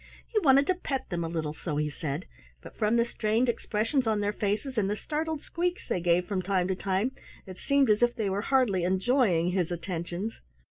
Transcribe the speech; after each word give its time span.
He 0.25 0.39
wanted 0.39 0.65
to 0.65 0.73
pet 0.73 1.11
them 1.11 1.23
a 1.23 1.27
little, 1.29 1.53
so 1.53 1.77
he 1.77 1.91
said, 1.91 2.25
but 2.63 2.75
from 2.75 2.95
the 2.95 3.05
strained 3.05 3.47
expressions 3.47 4.07
on 4.07 4.19
their 4.19 4.33
faces 4.33 4.75
and 4.75 4.89
the 4.89 4.95
startled 4.97 5.41
squeaks 5.41 5.87
they 5.87 5.99
gave 6.01 6.25
from 6.25 6.41
time 6.41 6.67
to 6.69 6.75
time, 6.75 7.11
it 7.45 7.59
seemed 7.59 7.87
as 7.87 8.01
if 8.01 8.15
they 8.15 8.27
were 8.27 8.41
hardly 8.41 8.83
enjoying 8.83 9.51
his 9.51 9.71
attentions. 9.71 10.41